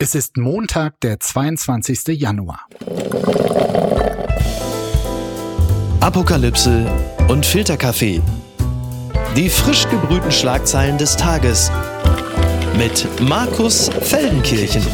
[0.00, 2.20] Es ist Montag, der 22.
[2.20, 2.68] Januar.
[5.98, 6.86] Apokalypse
[7.26, 8.22] und Filterkaffee.
[9.36, 11.72] Die frisch gebrühten Schlagzeilen des Tages
[12.76, 14.86] mit Markus Feldenkirchen.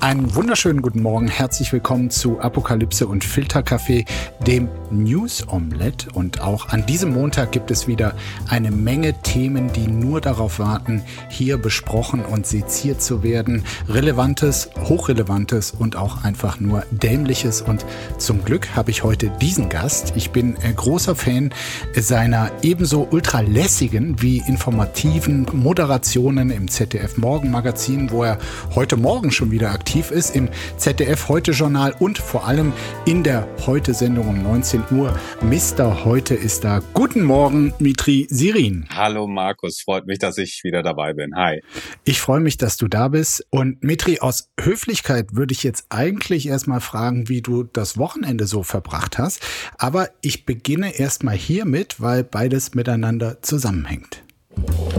[0.00, 4.04] Einen wunderschönen guten Morgen, herzlich willkommen zu Apokalypse und Filterkaffee,
[4.44, 6.10] dem News Omelette.
[6.12, 8.14] Und auch an diesem Montag gibt es wieder
[8.48, 13.64] eine Menge Themen, die nur darauf warten, hier besprochen und seziert zu werden.
[13.88, 17.62] Relevantes, hochrelevantes und auch einfach nur dämliches.
[17.62, 17.86] Und
[18.18, 20.14] zum Glück habe ich heute diesen Gast.
[20.16, 21.54] Ich bin großer Fan
[21.96, 28.38] seiner ebenso ultralässigen wie informativen Moderationen im ZDF Morgenmagazin, wo er
[28.74, 30.48] heute Morgen schon wieder aktiv aktiv ist im
[30.78, 32.72] ZDF Heute Journal und vor allem
[33.04, 35.18] in der Heute Sendung um 19 Uhr.
[35.42, 36.80] Mister Heute ist da.
[36.94, 38.86] Guten Morgen, Mitri Sirin.
[38.94, 41.36] Hallo Markus, freut mich, dass ich wieder dabei bin.
[41.36, 41.62] Hi.
[42.04, 43.46] Ich freue mich, dass du da bist.
[43.50, 48.62] Und Mitri, aus Höflichkeit würde ich jetzt eigentlich erstmal fragen, wie du das Wochenende so
[48.62, 49.40] verbracht hast.
[49.78, 54.22] Aber ich beginne erstmal hiermit, weil beides miteinander zusammenhängt.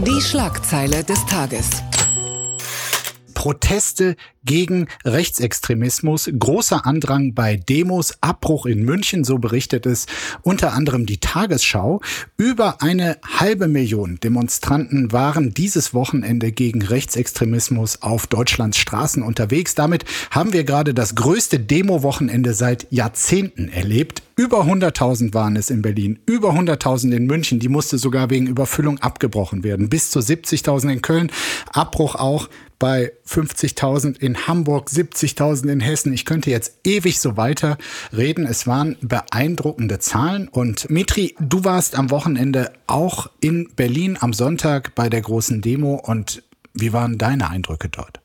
[0.06, 1.82] Die Schlagzeile des Tages.
[3.44, 10.06] Proteste gegen Rechtsextremismus, großer Andrang bei Demos, Abbruch in München, so berichtet es
[10.40, 12.00] unter anderem die Tagesschau.
[12.38, 19.74] Über eine halbe Million Demonstranten waren dieses Wochenende gegen Rechtsextremismus auf Deutschlands Straßen unterwegs.
[19.74, 24.22] Damit haben wir gerade das größte Demo-Wochenende seit Jahrzehnten erlebt.
[24.36, 27.60] Über 100.000 waren es in Berlin, über 100.000 in München.
[27.60, 29.90] Die musste sogar wegen Überfüllung abgebrochen werden.
[29.90, 31.30] Bis zu 70.000 in Köln.
[31.72, 32.48] Abbruch auch
[32.84, 36.12] bei 50.000 in Hamburg, 70.000 in Hessen.
[36.12, 37.78] Ich könnte jetzt ewig so weiter
[38.14, 38.44] reden.
[38.44, 40.48] Es waren beeindruckende Zahlen.
[40.48, 45.94] Und Mitri, du warst am Wochenende auch in Berlin am Sonntag bei der großen Demo.
[45.94, 46.42] Und
[46.74, 48.20] wie waren deine Eindrücke dort?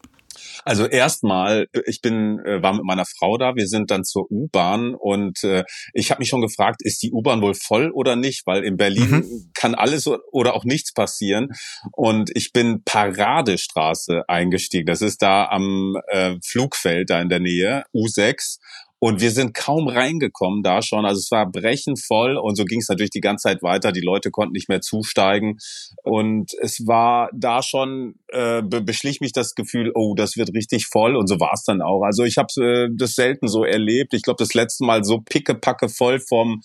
[0.69, 3.55] Also erstmal, ich bin äh, war mit meiner Frau da.
[3.55, 5.63] Wir sind dann zur U-Bahn und äh,
[5.95, 8.45] ich habe mich schon gefragt, ist die U-Bahn wohl voll oder nicht?
[8.45, 9.51] Weil in Berlin mhm.
[9.55, 11.47] kann alles oder auch nichts passieren.
[11.93, 14.85] Und ich bin Paradestraße eingestiegen.
[14.85, 18.59] Das ist da am äh, Flugfeld da in der Nähe U6
[18.99, 21.05] und wir sind kaum reingekommen da schon.
[21.05, 23.93] Also es war brechend voll und so ging es natürlich die ganze Zeit weiter.
[23.93, 25.57] Die Leute konnten nicht mehr zusteigen.
[26.03, 31.15] Und es war da schon, äh, beschlich mich das Gefühl, oh, das wird richtig voll.
[31.15, 32.03] Und so war es dann auch.
[32.03, 34.13] Also ich habe äh, das selten so erlebt.
[34.13, 36.61] Ich glaube, das letzte Mal so pickepacke voll vom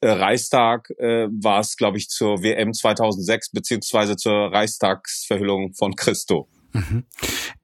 [0.00, 6.48] äh, Reichstag äh, war es, glaube ich, zur WM 2006 beziehungsweise zur Reichstagsverhüllung von Christo.
[6.72, 7.04] Mhm.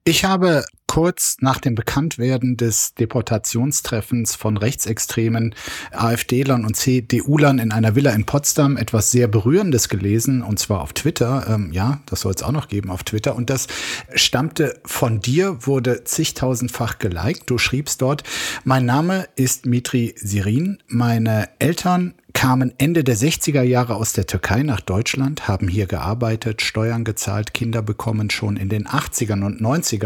[0.03, 5.53] Ich habe kurz nach dem Bekanntwerden des Deportationstreffens von rechtsextremen
[5.91, 10.93] AfD-Lern und CDU-Lern in einer Villa in Potsdam etwas sehr Berührendes gelesen, und zwar auf
[10.93, 11.45] Twitter.
[11.47, 13.35] Ähm, ja, das soll es auch noch geben auf Twitter.
[13.35, 13.67] Und das
[14.15, 17.43] stammte von dir, wurde zigtausendfach geliked.
[17.45, 18.23] Du schriebst dort,
[18.63, 20.79] mein Name ist Mitri Sirin.
[20.87, 26.61] Meine Eltern kamen Ende der 60er Jahre aus der Türkei nach Deutschland, haben hier gearbeitet,
[26.61, 28.29] Steuern gezahlt, Kinder bekommen.
[28.29, 30.00] Schon in den 80ern und 90ern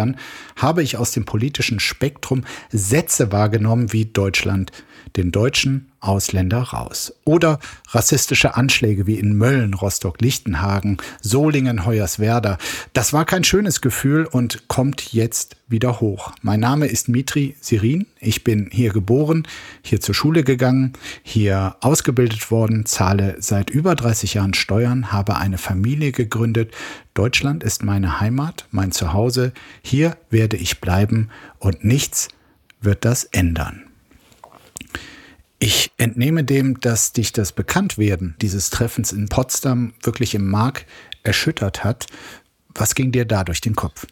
[0.56, 4.72] habe ich aus dem politischen Spektrum Sätze wahrgenommen wie Deutschland
[5.18, 7.14] den Deutschen Ausländer raus.
[7.26, 7.59] Oder
[7.90, 12.58] rassistische Anschläge wie in Mölln, Rostock, Lichtenhagen, Solingen, Hoyerswerda.
[12.94, 16.34] Das war kein schönes Gefühl und kommt jetzt wieder hoch.
[16.42, 18.06] Mein Name ist Mitri Sirin.
[18.20, 19.48] Ich bin hier geboren,
[19.81, 20.94] hier zur Schule gegangen,
[21.24, 26.72] hier ausgebildet worden, zahle seit über 30 Jahren Steuern, habe eine Familie gegründet.
[27.16, 29.53] Deutschland ist meine Heimat, mein Zuhause.
[29.82, 32.28] Hier werde ich bleiben und nichts
[32.82, 33.86] wird das ändern.
[35.60, 40.86] Ich entnehme dem, dass dich das Bekanntwerden dieses Treffens in Potsdam wirklich im Mark
[41.24, 42.08] erschüttert hat.
[42.74, 44.06] Was ging dir da durch den Kopf?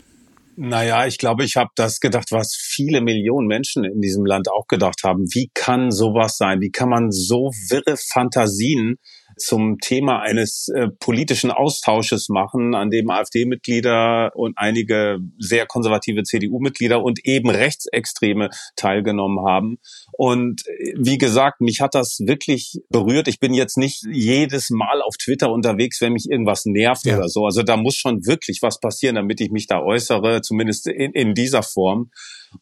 [0.56, 4.68] Naja, ich glaube, ich habe das gedacht, was viele Millionen Menschen in diesem Land auch
[4.68, 5.26] gedacht haben.
[5.34, 6.62] Wie kann sowas sein?
[6.62, 8.98] Wie kann man so wirre Fantasien
[9.38, 17.02] zum Thema eines äh, politischen Austausches machen, an dem AfD-Mitglieder und einige sehr konservative CDU-Mitglieder
[17.02, 19.78] und eben Rechtsextreme teilgenommen haben.
[20.18, 23.28] Und äh, wie gesagt, mich hat das wirklich berührt.
[23.28, 27.18] Ich bin jetzt nicht jedes Mal auf Twitter unterwegs, wenn mich irgendwas nervt ja.
[27.18, 27.46] oder so.
[27.46, 31.34] Also da muss schon wirklich was passieren, damit ich mich da äußere, zumindest in, in
[31.34, 32.12] dieser Form.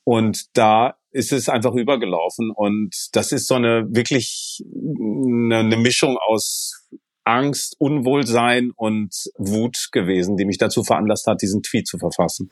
[0.03, 2.51] Und da ist es einfach übergelaufen.
[2.55, 6.87] Und das ist so eine wirklich eine, eine Mischung aus
[7.23, 12.49] Angst, Unwohlsein und Wut gewesen, die mich dazu veranlasst hat, diesen Tweet zu verfassen.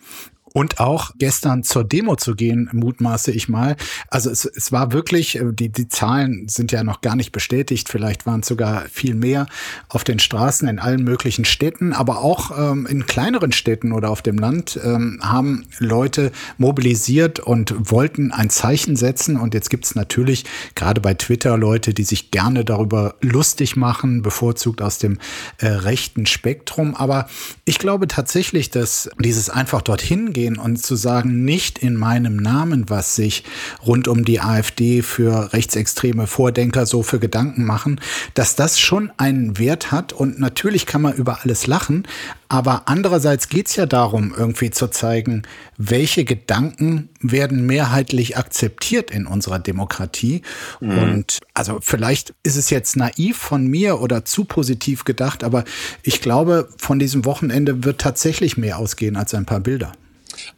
[0.54, 3.76] Und auch gestern zur Demo zu gehen, mutmaße ich mal.
[4.10, 7.90] Also es, es war wirklich, äh, die, die Zahlen sind ja noch gar nicht bestätigt,
[7.90, 9.48] vielleicht waren es sogar viel mehr
[9.90, 14.22] auf den Straßen in allen möglichen Städten, aber auch ähm, in kleineren Städten oder auf
[14.22, 19.38] dem Land ähm, haben Leute mobilisiert und wollten ein Zeichen setzen.
[19.38, 24.22] Und jetzt gibt es natürlich gerade bei Twitter Leute, die sich gerne darüber lustig machen,
[24.22, 25.20] bevorzugt aus dem
[25.58, 26.96] äh, rechten Spektrum.
[26.96, 27.28] Aber
[27.66, 32.90] ich glaube tatsächlich, dass dieses einfach dorthin gehen und zu sagen, nicht in meinem Namen,
[32.90, 33.44] was sich
[33.86, 38.00] rund um die AfD für rechtsextreme Vordenker so für Gedanken machen,
[38.34, 40.14] dass das schon einen Wert hat.
[40.14, 42.08] Und natürlich kann man über alles lachen,
[42.52, 45.44] aber andererseits geht es ja darum, irgendwie zu zeigen,
[45.78, 50.42] welche Gedanken werden mehrheitlich akzeptiert in unserer Demokratie.
[50.80, 50.98] Mhm.
[50.98, 55.64] Und also vielleicht ist es jetzt naiv von mir oder zu positiv gedacht, aber
[56.02, 59.92] ich glaube, von diesem Wochenende wird tatsächlich mehr ausgehen als ein paar Bilder.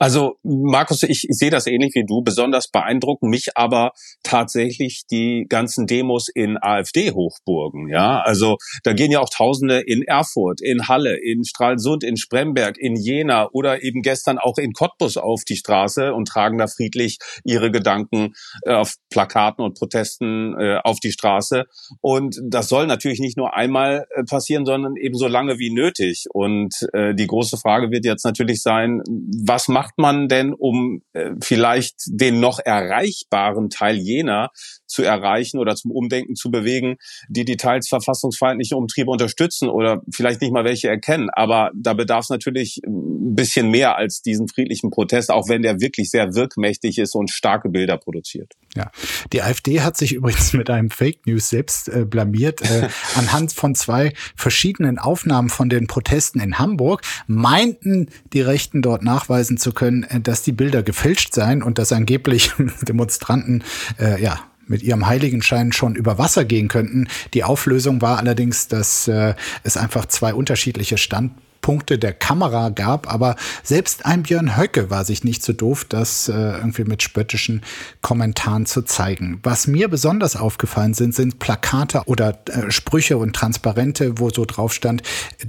[0.01, 2.23] Also Markus, ich, sehe das ähnlich wie du.
[2.23, 3.91] Besonders beeindrucken mich aber
[4.23, 7.87] tatsächlich die ganzen Demos in AfD-Hochburgen.
[7.87, 12.79] Ja, also da gehen ja auch Tausende in Erfurt, in Halle, in Stralsund, in Spremberg,
[12.79, 17.19] in Jena oder eben gestern auch in Cottbus auf die Straße und tragen da friedlich
[17.43, 18.33] ihre Gedanken
[18.63, 21.65] äh, auf Plakaten und Protesten äh, auf die Straße.
[22.01, 26.25] Und das soll natürlich nicht nur einmal äh, passieren, sondern eben so lange wie nötig.
[26.33, 29.03] Und äh, die große Frage wird jetzt natürlich sein,
[29.45, 34.49] was macht man denn, um äh, vielleicht den noch erreichbaren Teil jener
[34.87, 36.97] zu erreichen oder zum Umdenken zu bewegen,
[37.29, 41.29] die die teils verfassungsfeindlichen Umtriebe unterstützen oder vielleicht nicht mal welche erkennen.
[41.31, 45.79] Aber da bedarf es natürlich ein bisschen mehr als diesen friedlichen Protest, auch wenn der
[45.79, 48.53] wirklich sehr wirkmächtig ist und starke Bilder produziert.
[48.75, 48.91] Ja,
[49.33, 52.61] die AfD hat sich übrigens mit einem Fake News selbst äh, blamiert.
[52.61, 59.03] Äh, anhand von zwei verschiedenen Aufnahmen von den Protesten in Hamburg meinten die Rechten dort
[59.03, 62.51] nachweisen zu können, äh, dass die Bilder gefälscht seien und dass angeblich
[62.81, 63.63] Demonstranten
[63.99, 67.07] äh, ja mit ihrem Heiligenschein schon über Wasser gehen könnten.
[67.33, 73.11] Die Auflösung war allerdings, dass äh, es einfach zwei unterschiedliche Stand Punkte der Kamera gab,
[73.11, 77.61] aber selbst ein Björn Höcke war sich nicht so doof, das äh, irgendwie mit spöttischen
[78.01, 79.39] Kommentaren zu zeigen.
[79.43, 84.73] Was mir besonders aufgefallen sind, sind Plakate oder äh, Sprüche und Transparente, wo so drauf
[84.73, 85.03] stand,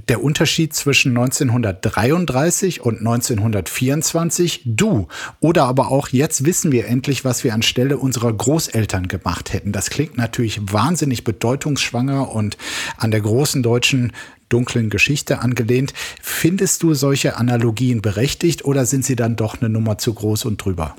[0.07, 5.07] der Unterschied zwischen 1933 und 1924, du.
[5.39, 9.71] Oder aber auch, jetzt wissen wir endlich, was wir anstelle unserer Großeltern gemacht hätten.
[9.71, 12.57] Das klingt natürlich wahnsinnig bedeutungsschwanger und
[12.97, 14.11] an der großen deutschen
[14.53, 15.93] dunklen Geschichte angelehnt.
[16.21, 20.63] Findest du solche Analogien berechtigt oder sind sie dann doch eine Nummer zu groß und
[20.63, 20.95] drüber?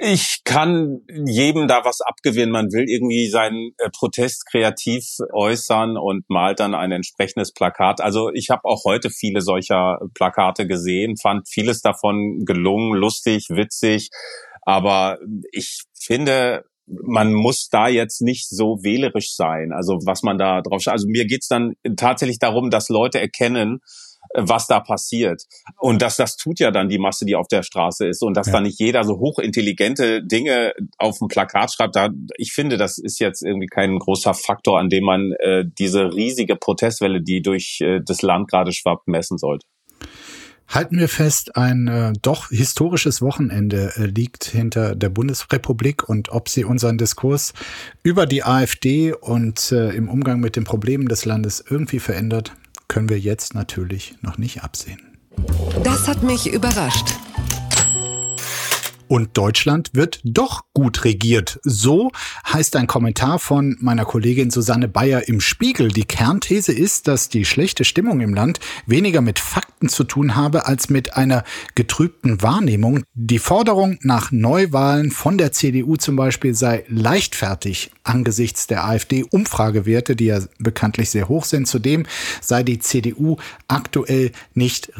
[0.00, 2.52] Ich kann jedem da was abgewinnen.
[2.52, 8.00] Man will irgendwie seinen äh, Protest kreativ äußern und malt dann ein entsprechendes Plakat.
[8.00, 14.10] Also ich habe auch heute viele solcher Plakate gesehen, fand vieles davon gelungen, lustig, witzig.
[14.62, 15.18] Aber
[15.50, 19.72] ich finde, man muss da jetzt nicht so wählerisch sein.
[19.72, 20.92] Also was man da drauf schaut.
[20.92, 23.80] Also mir geht's dann tatsächlich darum, dass Leute erkennen,
[24.34, 25.42] äh, was da passiert.
[25.78, 28.22] Und dass das tut ja dann die Masse, die auf der Straße ist.
[28.22, 28.54] Und dass ja.
[28.54, 31.96] da nicht jeder so hochintelligente Dinge auf dem Plakat schreibt.
[31.96, 36.12] Da, ich finde, das ist jetzt irgendwie kein großer Faktor, an dem man äh, diese
[36.14, 39.66] riesige Protestwelle, die durch äh, das Land gerade schwappt, messen sollte.
[40.68, 46.50] Halten wir fest, ein äh, doch historisches Wochenende äh, liegt hinter der Bundesrepublik und ob
[46.50, 47.54] sie unseren Diskurs
[48.02, 52.52] über die AfD und äh, im Umgang mit den Problemen des Landes irgendwie verändert,
[52.86, 55.00] können wir jetzt natürlich noch nicht absehen.
[55.84, 57.14] Das hat mich überrascht.
[59.08, 61.58] Und Deutschland wird doch gut regiert.
[61.64, 62.12] So
[62.46, 65.88] heißt ein Kommentar von meiner Kollegin Susanne Bayer im Spiegel.
[65.88, 70.66] Die Kernthese ist, dass die schlechte Stimmung im Land weniger mit Fakten zu tun habe
[70.66, 73.02] als mit einer getrübten Wahrnehmung.
[73.14, 80.26] Die Forderung nach Neuwahlen von der CDU zum Beispiel sei leichtfertig angesichts der AfD-Umfragewerte, die
[80.26, 81.66] ja bekanntlich sehr hoch sind.
[81.66, 82.04] Zudem
[82.42, 83.36] sei die CDU
[83.68, 84.92] aktuell nicht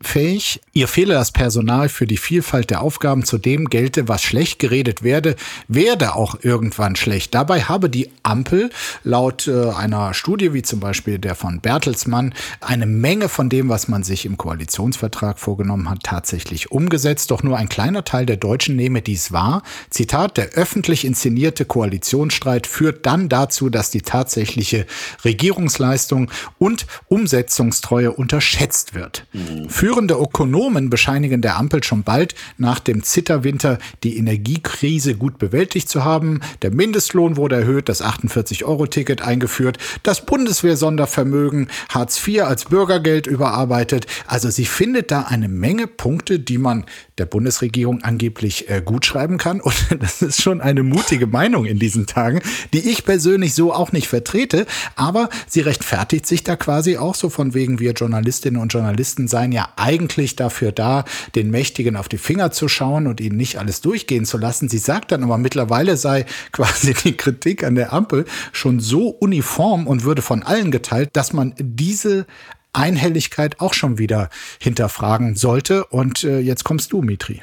[0.00, 0.60] regierungsfähig.
[0.72, 3.24] Ihr fehle das Personal für die Vielfalt der Aufgaben.
[3.24, 5.36] Zudem gelte, was schlecht geredet werde,
[5.68, 7.34] werde auch irgendwann schlecht.
[7.34, 8.70] Dabei habe die Ampel
[9.04, 13.88] laut äh, einer Studie wie zum Beispiel der von Bertelsmann eine Menge von dem, was
[13.88, 17.30] man sich im Koalitionsvertrag vorgenommen hat, tatsächlich umgesetzt.
[17.30, 19.62] Doch nur ein kleiner Teil der Deutschen nehme dies wahr.
[19.90, 24.86] Zitat, der öffentlich inszenierte Koalition Koalitionsstreit führt dann dazu, dass die tatsächliche
[25.24, 29.26] Regierungsleistung und Umsetzungstreue unterschätzt wird.
[29.32, 29.68] Mhm.
[29.68, 35.88] Für Führende Ökonomen bescheinigen der Ampel schon bald nach dem Zitterwinter die Energiekrise gut bewältigt
[35.88, 36.38] zu haben.
[36.62, 44.06] Der Mindestlohn wurde erhöht, das 48-Euro-Ticket eingeführt, das Bundeswehr-Sondervermögen, Hartz IV als Bürgergeld überarbeitet.
[44.28, 46.84] Also sie findet da eine Menge Punkte, die man
[47.20, 49.60] der Bundesregierung angeblich äh, gut schreiben kann.
[49.60, 52.40] Und das ist schon eine mutige Meinung in diesen Tagen,
[52.72, 54.66] die ich persönlich so auch nicht vertrete.
[54.96, 59.52] Aber sie rechtfertigt sich da quasi auch so von wegen, wir Journalistinnen und Journalisten seien
[59.52, 63.82] ja eigentlich dafür da, den Mächtigen auf die Finger zu schauen und ihnen nicht alles
[63.82, 64.68] durchgehen zu lassen.
[64.68, 69.86] Sie sagt dann aber mittlerweile sei quasi die Kritik an der Ampel schon so uniform
[69.86, 72.26] und würde von allen geteilt, dass man diese
[72.72, 75.84] Einhelligkeit auch schon wieder hinterfragen sollte.
[75.86, 77.42] Und äh, jetzt kommst du, Mitri.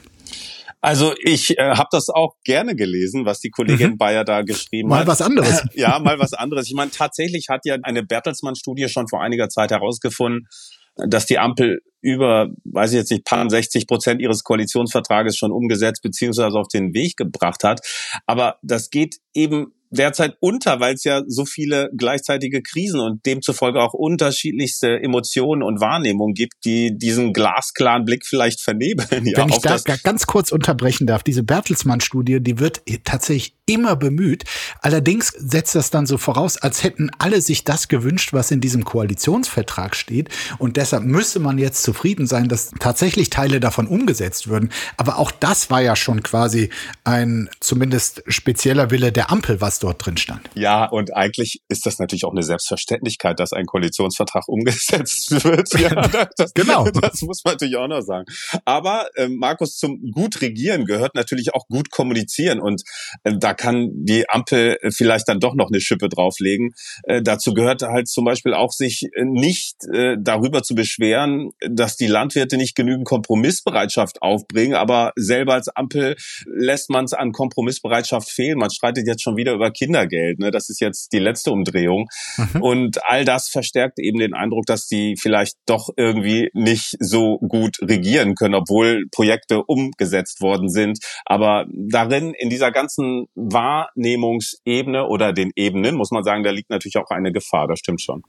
[0.79, 3.98] Also ich äh, habe das auch gerne gelesen, was die Kollegin mhm.
[3.98, 5.07] Bayer da geschrieben mal hat.
[5.07, 5.63] Mal was anderes.
[5.74, 6.67] ja, mal was anderes.
[6.67, 10.48] Ich meine, tatsächlich hat ja eine Bertelsmann-Studie schon vor einiger Zeit herausgefunden,
[10.96, 16.01] dass die Ampel über, weiß ich jetzt nicht, paar 60 Prozent ihres Koalitionsvertrages schon umgesetzt
[16.03, 17.81] beziehungsweise auf den Weg gebracht hat.
[18.25, 23.82] Aber das geht eben derzeit unter, weil es ja so viele gleichzeitige Krisen und demzufolge
[23.82, 29.08] auch unterschiedlichste Emotionen und Wahrnehmungen gibt, die diesen glasklaren Blick vielleicht vernebeln.
[29.27, 34.45] Ja, Wenn ich da ganz kurz unterbrechen darf, diese Bertelsmann-Studie, die wird tatsächlich immer bemüht.
[34.81, 38.83] Allerdings setzt das dann so voraus, als hätten alle sich das gewünscht, was in diesem
[38.83, 40.29] Koalitionsvertrag steht.
[40.57, 44.71] Und deshalb müsste man jetzt zufrieden sein, dass tatsächlich Teile davon umgesetzt würden.
[44.95, 46.69] Aber auch das war ja schon quasi
[47.03, 50.50] ein zumindest spezieller Wille der Ampel, was dort drin stand.
[50.55, 55.74] Ja, und eigentlich ist das natürlich auch eine Selbstverständlichkeit, dass ein Koalitionsvertrag umgesetzt wird.
[55.79, 56.07] Ja,
[56.38, 56.89] das, genau.
[56.89, 58.25] Das muss man natürlich auch noch sagen.
[58.63, 62.62] Aber äh, Markus, zum gut regieren gehört natürlich auch gut kommunizieren.
[62.62, 62.83] Und
[63.24, 66.71] äh, da kann die Ampel vielleicht dann doch noch eine Schippe drauflegen.
[67.03, 71.97] Äh, dazu gehört halt zum Beispiel auch, sich äh, nicht äh, darüber zu beschweren, dass
[71.97, 74.73] die Landwirte nicht genügend Kompromissbereitschaft aufbringen.
[74.73, 78.57] Aber selber als Ampel lässt man es an Kompromissbereitschaft fehlen.
[78.57, 80.39] Man streitet jetzt schon wieder über über Kindergeld.
[80.39, 80.51] Ne?
[80.51, 82.07] Das ist jetzt die letzte Umdrehung.
[82.37, 82.61] Mhm.
[82.61, 87.77] Und all das verstärkt eben den Eindruck, dass die vielleicht doch irgendwie nicht so gut
[87.81, 90.99] regieren können, obwohl Projekte umgesetzt worden sind.
[91.25, 96.97] Aber darin, in dieser ganzen Wahrnehmungsebene oder den Ebenen, muss man sagen, da liegt natürlich
[96.97, 97.67] auch eine Gefahr.
[97.67, 98.23] Das stimmt schon.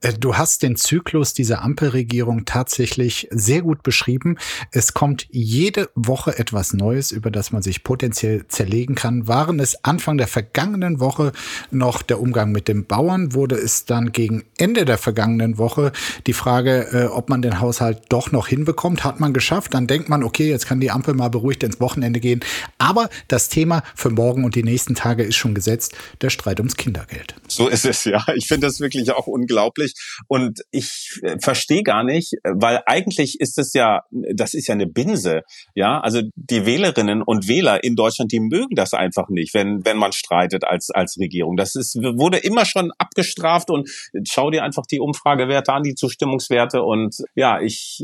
[0.00, 4.36] Äh, du hast den Zyklus dieser Ampelregierung tatsächlich sehr gut beschrieben.
[4.70, 9.28] Es kommt jede Woche etwas Neues, über das man sich potenziell zerlegen kann.
[9.28, 11.32] Waren es Anfang der vergangenen Woche
[11.70, 15.92] noch der Umgang mit den Bauern, wurde es dann gegen Ende der vergangenen Woche
[16.26, 19.04] die Frage, äh, ob man den Haushalt doch noch hinbekommt.
[19.04, 22.20] Hat man geschafft, dann denkt man, okay, jetzt kann die Ampel mal beruhigt ins Wochenende
[22.20, 22.40] gehen.
[22.78, 26.76] Aber das Thema für morgen und die nächsten Tage ist schon gesetzt, der Streit ums
[26.76, 27.34] Kindergeld.
[27.48, 28.24] So ist es ja.
[28.34, 29.94] Ich finde das wirklich auch unglaublich.
[30.28, 34.86] Und ich äh, verstehe gar nicht, weil eigentlich ist es ja, das ist ja eine
[34.86, 35.42] Binse.
[35.74, 39.96] Ja, also die Wählerinnen und Wähler in Deutschland, die mögen das einfach nicht, wenn, wenn
[39.96, 41.56] man streitet als, als Regierung.
[41.56, 43.88] Das ist, wurde immer schon abgestraft und
[44.28, 48.02] schau dir einfach die Umfragewerte an, die Zustimmungswerte und ja, ich,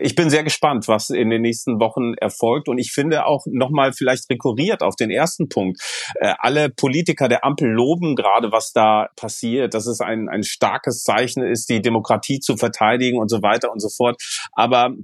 [0.00, 3.92] ich bin sehr gespannt, was in den nächsten Wochen erfolgt und ich finde auch nochmal
[3.92, 5.80] vielleicht rekurriert auf den ersten Punkt.
[6.16, 11.02] Äh, alle Politiker der Ampel loben gerade, was da passiert, dass es ein, ein starkes
[11.02, 14.20] Zeichen ist, die Demokratie zu verteidigen und so weiter und so fort.
[14.52, 14.94] Aber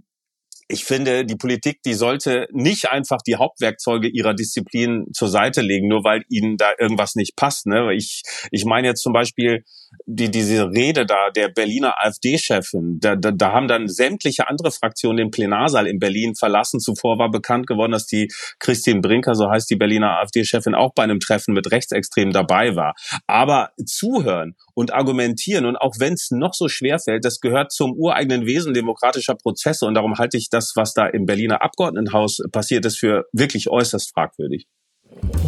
[0.68, 5.88] ich finde, die Politik, die sollte nicht einfach die Hauptwerkzeuge ihrer Disziplin zur Seite legen,
[5.88, 7.66] nur weil ihnen da irgendwas nicht passt.
[7.66, 7.94] Ne?
[7.94, 9.64] Ich, ich meine jetzt zum Beispiel
[10.06, 12.98] die, diese Rede da der Berliner AfD-Chefin.
[13.00, 16.80] Da, da, da haben dann sämtliche andere Fraktionen den Plenarsaal in Berlin verlassen.
[16.80, 21.04] Zuvor war bekannt geworden, dass die Christine Brinker, so heißt die Berliner AfD-Chefin, auch bei
[21.04, 22.94] einem Treffen mit Rechtsextremen dabei war.
[23.26, 27.92] Aber zuhören und argumentieren und auch wenn es noch so schwer fällt, das gehört zum
[27.92, 32.84] ureigenen Wesen demokratischer Prozesse und darum halte ich das, was da im Berliner Abgeordnetenhaus passiert
[32.86, 34.66] ist, für wirklich äußerst fragwürdig.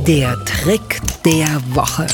[0.06, 2.06] Der Trick der Woche.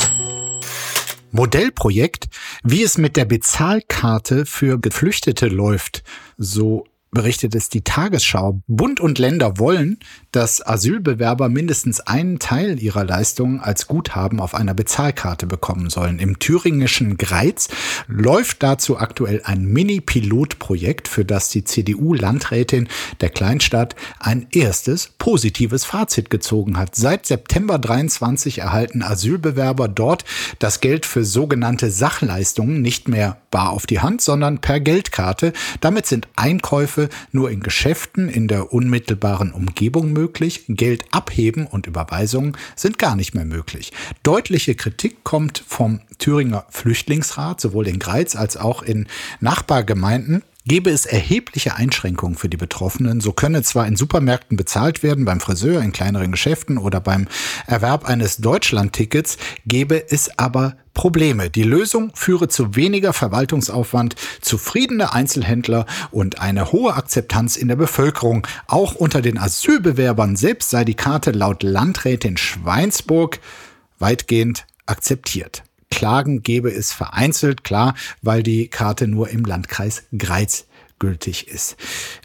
[1.31, 2.27] Modellprojekt,
[2.63, 6.03] wie es mit der Bezahlkarte für Geflüchtete läuft.
[6.37, 6.85] So
[7.15, 8.61] berichtet es die Tagesschau.
[8.67, 9.97] Bund und Länder wollen,
[10.31, 16.19] dass Asylbewerber mindestens einen Teil ihrer Leistungen als Guthaben auf einer Bezahlkarte bekommen sollen.
[16.19, 17.69] Im thüringischen Greiz
[18.07, 22.89] läuft dazu aktuell ein Mini-Pilotprojekt, für das die CDU-Landrätin
[23.21, 26.95] der Kleinstadt ein erstes positives Fazit gezogen hat.
[26.95, 30.25] Seit September 23 erhalten Asylbewerber dort
[30.59, 35.53] das Geld für sogenannte Sachleistungen nicht mehr bar auf die Hand, sondern per Geldkarte.
[35.79, 40.65] Damit sind Einkäufe nur in Geschäften in der unmittelbaren Umgebung möglich.
[40.67, 43.91] Geld abheben und Überweisungen sind gar nicht mehr möglich.
[44.23, 49.07] Deutliche Kritik kommt vom Thüringer Flüchtlingsrat, sowohl in Greiz als auch in
[49.39, 50.43] Nachbargemeinden.
[50.65, 53.21] Gäbe es erhebliche Einschränkungen für die Betroffenen.
[53.21, 57.27] So könne zwar in Supermärkten bezahlt werden, beim Friseur, in kleineren Geschäften oder beim
[57.67, 61.49] Erwerb eines Deutschlandtickets, gäbe es aber Probleme.
[61.49, 68.47] Die Lösung führe zu weniger Verwaltungsaufwand, zufriedene Einzelhändler und eine hohe Akzeptanz in der Bevölkerung.
[68.67, 73.39] Auch unter den Asylbewerbern selbst sei die Karte laut Landrätin Schweinsburg
[73.99, 75.63] weitgehend akzeptiert.
[75.91, 80.65] Klagen gäbe es vereinzelt, klar, weil die Karte nur im Landkreis Greiz
[80.97, 81.75] gültig ist.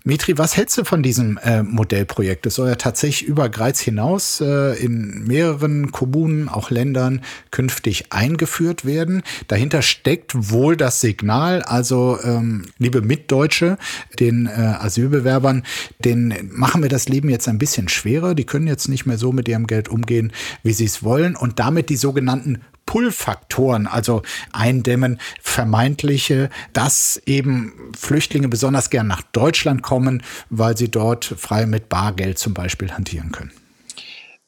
[0.04, 2.46] Mitri, was hältst du von diesem äh, Modellprojekt?
[2.46, 8.84] Es soll ja tatsächlich über Greiz hinaus äh, in mehreren Kommunen, auch Ländern künftig eingeführt
[8.84, 9.22] werden.
[9.48, 13.76] Dahinter steckt wohl das Signal, also ähm, liebe Mitdeutsche,
[14.20, 15.64] den äh, Asylbewerbern,
[15.98, 18.36] den machen wir das Leben jetzt ein bisschen schwerer.
[18.36, 21.58] Die können jetzt nicht mehr so mit ihrem Geld umgehen, wie sie es wollen und
[21.58, 30.24] damit die sogenannten Pull-Faktoren, also eindämmen, vermeintliche, dass eben Flüchtlinge besonders gern nach Deutschland kommen,
[30.48, 33.52] weil sie dort frei mit Bargeld zum Beispiel hantieren können.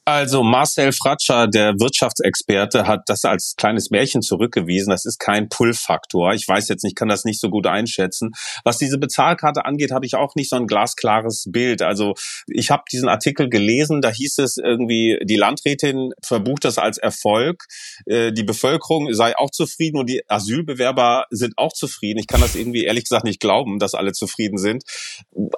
[0.04, 4.90] Also Marcel Fratscher, der Wirtschaftsexperte, hat das als kleines Märchen zurückgewiesen.
[4.90, 6.32] Das ist kein Pull-Faktor.
[6.32, 8.32] Ich weiß jetzt nicht, kann das nicht so gut einschätzen.
[8.64, 11.82] Was diese Bezahlkarte angeht, habe ich auch nicht so ein glasklares Bild.
[11.82, 12.14] Also
[12.48, 17.62] ich habe diesen Artikel gelesen, da hieß es irgendwie, die Landrätin verbucht das als Erfolg.
[18.04, 22.18] Äh, die Bevölkerung sei auch zufrieden und die Asylbewerber sind auch zufrieden.
[22.18, 24.82] Ich kann das irgendwie ehrlich gesagt nicht glauben, dass alle zufrieden sind.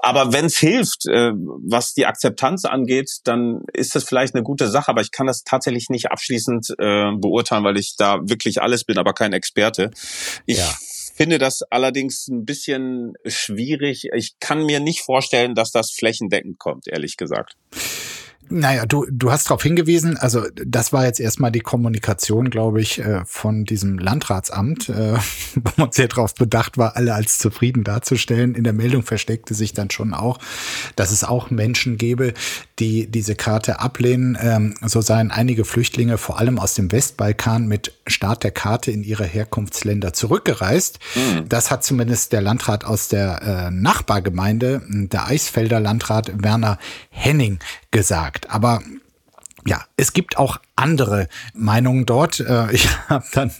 [0.02, 4.68] Aber wenn es hilft, äh, was die Akzeptanz angeht, dann ist das vielleicht eine gute
[4.68, 8.84] Sache, aber ich kann das tatsächlich nicht abschließend äh, beurteilen, weil ich da wirklich alles
[8.84, 9.90] bin, aber kein Experte.
[10.46, 10.74] Ich ja.
[11.14, 14.08] finde das allerdings ein bisschen schwierig.
[14.14, 17.54] Ich kann mir nicht vorstellen, dass das flächendeckend kommt, ehrlich gesagt.
[18.50, 22.98] Naja, du, du hast darauf hingewiesen, also das war jetzt erstmal die Kommunikation, glaube ich,
[22.98, 25.14] äh, von diesem Landratsamt, äh,
[25.54, 28.54] wo man sehr darauf bedacht war, alle als zufrieden darzustellen.
[28.54, 30.38] In der Meldung versteckte sich dann schon auch,
[30.96, 32.34] dass es auch Menschen gäbe,
[32.78, 34.36] die diese Karte ablehnen.
[34.40, 39.02] Ähm, so seien einige Flüchtlinge vor allem aus dem Westbalkan mit Start der Karte in
[39.04, 40.98] ihre Herkunftsländer zurückgereist.
[41.14, 41.48] Mhm.
[41.48, 46.78] Das hat zumindest der Landrat aus der äh, Nachbargemeinde, der Eisfelder Landrat Werner
[47.10, 47.58] Henning
[47.94, 48.50] gesagt.
[48.50, 48.82] Aber
[49.66, 52.40] ja, es gibt auch andere Meinungen dort.
[52.40, 53.50] Äh, ich habe dann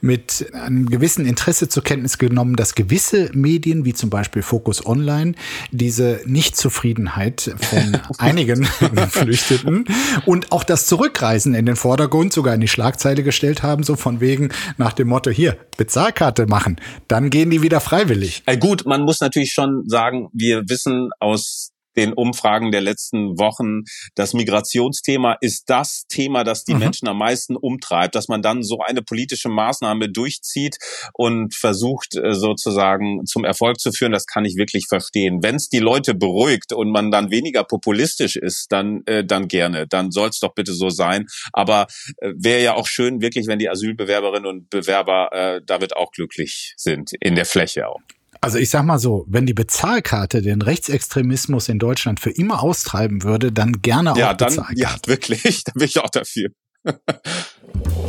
[0.00, 5.34] mit einem gewissen Interesse zur Kenntnis genommen, dass gewisse Medien, wie zum Beispiel Focus Online,
[5.70, 9.84] diese Nichtzufriedenheit von einigen Geflüchteten
[10.24, 14.20] und auch das Zurückreisen in den Vordergrund sogar in die Schlagzeile gestellt haben, so von
[14.20, 16.76] wegen nach dem Motto, hier, Bezahlkarte machen,
[17.08, 18.42] dann gehen die wieder freiwillig.
[18.46, 23.82] Äh, gut, man muss natürlich schon sagen, wir wissen aus den Umfragen der letzten Wochen,
[24.14, 26.80] das Migrationsthema ist das Thema, das die mhm.
[26.80, 30.78] Menschen am meisten umtreibt, dass man dann so eine politische Maßnahme durchzieht
[31.14, 35.42] und versucht äh, sozusagen zum Erfolg zu führen, das kann ich wirklich verstehen.
[35.42, 39.86] Wenn es die Leute beruhigt und man dann weniger populistisch ist, dann, äh, dann gerne,
[39.86, 41.26] dann soll es doch bitte so sein.
[41.52, 41.86] Aber
[42.18, 46.74] äh, wäre ja auch schön, wirklich, wenn die Asylbewerberinnen und Bewerber äh, damit auch glücklich
[46.76, 48.00] sind, in der Fläche auch.
[48.44, 53.22] Also ich sag mal so, wenn die Bezahlkarte den Rechtsextremismus in Deutschland für immer austreiben
[53.22, 54.80] würde, dann gerne auch ja, dann, Bezahlkarte.
[54.80, 56.48] Ja, wirklich, da bin ich auch dafür.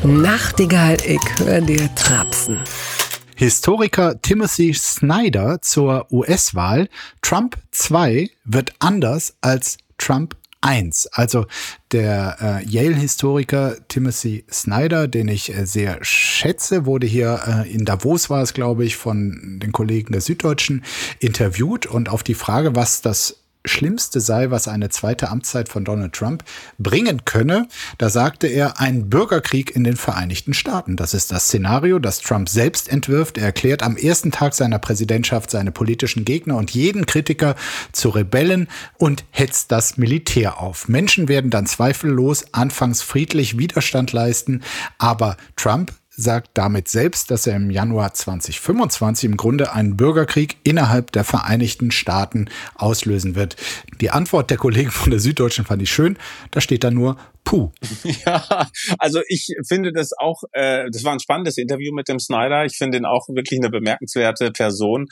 [0.04, 2.62] Nachtigall, ich höre dir trapsen.
[3.36, 6.90] Historiker Timothy Snyder zur US-Wahl.
[7.22, 11.08] Trump 2 wird anders als Trump 1.
[11.12, 11.46] Also
[11.92, 18.30] der äh, Yale-Historiker Timothy Snyder, den ich äh, sehr schätze, wurde hier äh, in Davos,
[18.30, 20.84] war es glaube ich, von den Kollegen der Süddeutschen
[21.20, 26.14] interviewt und auf die Frage, was das Schlimmste sei, was eine zweite Amtszeit von Donald
[26.14, 26.44] Trump
[26.78, 27.68] bringen könne.
[27.98, 30.96] Da sagte er, ein Bürgerkrieg in den Vereinigten Staaten.
[30.96, 33.38] Das ist das Szenario, das Trump selbst entwirft.
[33.38, 37.56] Er erklärt am ersten Tag seiner Präsidentschaft seine politischen Gegner und jeden Kritiker
[37.92, 40.88] zu Rebellen und hetzt das Militär auf.
[40.88, 44.62] Menschen werden dann zweifellos anfangs friedlich Widerstand leisten,
[44.98, 51.12] aber Trump sagt damit selbst, dass er im Januar 2025 im Grunde einen Bürgerkrieg innerhalb
[51.12, 53.56] der Vereinigten Staaten auslösen wird.
[54.00, 56.18] Die Antwort der Kollegen von der Süddeutschen fand ich schön.
[56.52, 57.72] Da steht da nur Puh.
[58.26, 62.66] Ja, also ich finde das auch, äh, das war ein spannendes Interview mit dem Snyder.
[62.66, 65.08] Ich finde ihn auch wirklich eine bemerkenswerte Person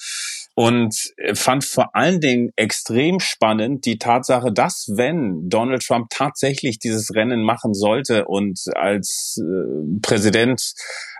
[0.55, 6.79] und äh, fand vor allen Dingen extrem spannend die Tatsache, dass wenn Donald Trump tatsächlich
[6.79, 10.73] dieses Rennen machen sollte und als äh, Präsident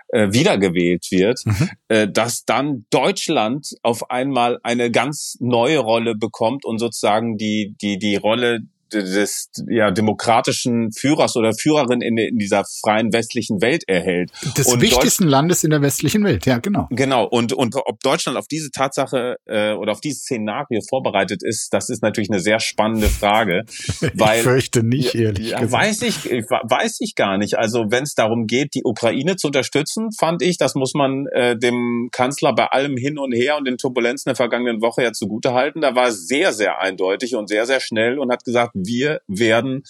[0.08, 1.70] äh, wiedergewählt wird, mhm.
[1.88, 7.98] äh, dass dann Deutschland auf einmal eine ganz neue Rolle bekommt und sozusagen die die
[7.98, 8.60] die Rolle
[8.92, 14.30] des ja, demokratischen Führers oder Führerin in, in dieser freien westlichen Welt erhält.
[14.56, 16.86] Des und wichtigsten Landes in der westlichen Welt, ja, genau.
[16.90, 21.72] Genau, und, und ob Deutschland auf diese Tatsache äh, oder auf dieses Szenario vorbereitet ist,
[21.72, 23.64] das ist natürlich eine sehr spannende Frage.
[24.14, 25.82] Weil, ich fürchte nicht, ehrlich ja, gesagt.
[25.82, 27.58] Weiß ich, weiß ich gar nicht.
[27.58, 31.56] Also wenn es darum geht, die Ukraine zu unterstützen, fand ich, das muss man äh,
[31.56, 35.82] dem Kanzler bei allem Hin und Her und den Turbulenzen der vergangenen Woche ja zugutehalten.
[35.82, 39.82] Da war es sehr, sehr eindeutig und sehr, sehr schnell und hat gesagt, wir werden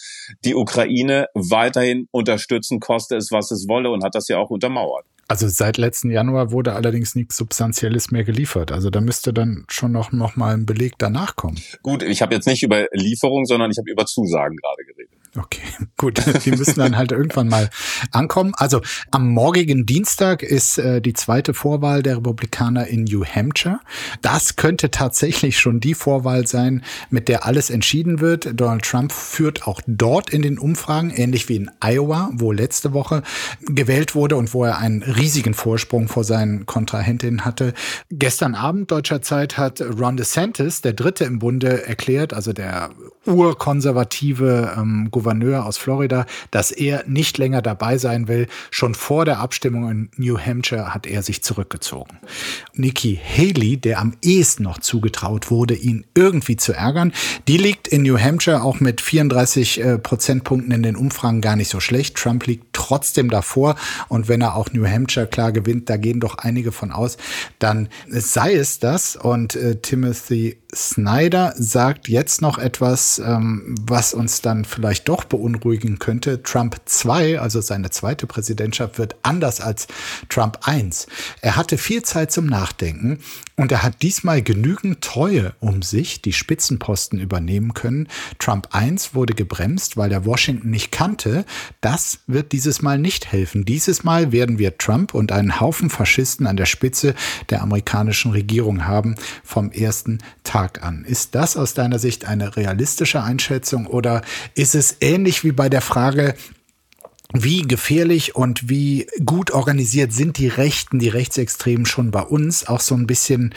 [0.44, 5.06] die Ukraine weiterhin unterstützen, koste es, was es wolle und hat das ja auch untermauert.
[5.28, 8.70] Also seit letzten Januar wurde allerdings nichts Substanzielles mehr geliefert.
[8.70, 11.58] Also da müsste dann schon noch, noch mal ein Beleg danach kommen.
[11.82, 15.21] Gut, ich habe jetzt nicht über Lieferung, sondern ich habe über Zusagen gerade geredet.
[15.34, 15.62] Okay,
[15.96, 16.22] gut.
[16.44, 17.70] Die müssen dann halt irgendwann mal
[18.10, 18.52] ankommen.
[18.56, 23.80] Also am morgigen Dienstag ist äh, die zweite Vorwahl der Republikaner in New Hampshire.
[24.20, 28.60] Das könnte tatsächlich schon die Vorwahl sein, mit der alles entschieden wird.
[28.60, 33.22] Donald Trump führt auch dort in den Umfragen, ähnlich wie in Iowa, wo letzte Woche
[33.62, 37.72] gewählt wurde und wo er einen riesigen Vorsprung vor seinen Kontrahentinnen hatte.
[38.10, 42.90] Gestern Abend deutscher Zeit hat Ron DeSantis, der Dritte im Bunde, erklärt, also der
[43.26, 48.46] urkonservative ähm, aus Florida, dass er nicht länger dabei sein will.
[48.70, 52.18] Schon vor der Abstimmung in New Hampshire hat er sich zurückgezogen.
[52.74, 57.12] Nikki Haley, der am ehesten noch zugetraut wurde, ihn irgendwie zu ärgern,
[57.48, 61.68] die liegt in New Hampshire auch mit 34 äh, Prozentpunkten in den Umfragen gar nicht
[61.68, 62.16] so schlecht.
[62.16, 63.76] Trump liegt trotzdem davor
[64.08, 67.16] und wenn er auch New Hampshire klar gewinnt, da gehen doch einige von aus,
[67.58, 74.40] dann sei es das und äh, Timothy Snyder sagt jetzt noch etwas, ähm, was uns
[74.40, 76.42] dann vielleicht doch beunruhigen könnte.
[76.42, 79.86] Trump 2, also seine zweite Präsidentschaft, wird anders als
[80.30, 81.08] Trump 1.
[81.42, 83.18] Er hatte viel Zeit zum Nachdenken
[83.56, 88.08] und er hat diesmal genügend Treue um sich, die Spitzenposten übernehmen können.
[88.38, 91.44] Trump 1 wurde gebremst, weil er Washington nicht kannte.
[91.82, 93.66] Das wird dieses Mal nicht helfen.
[93.66, 97.14] Dieses Mal werden wir Trump und einen Haufen Faschisten an der Spitze
[97.50, 101.04] der amerikanischen Regierung haben vom ersten Tag an.
[101.04, 104.22] Ist das aus deiner Sicht eine realistische Einschätzung oder
[104.54, 106.34] ist es ähnlich wie bei der Frage,
[107.32, 112.66] wie gefährlich und wie gut organisiert sind die Rechten, die Rechtsextremen schon bei uns?
[112.66, 113.54] Auch so ein bisschen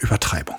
[0.00, 0.56] Übertreibung.